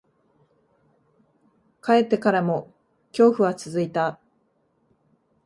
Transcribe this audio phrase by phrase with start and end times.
[1.83, 2.73] 帰ってからも、
[3.11, 4.19] 恐怖は続いた。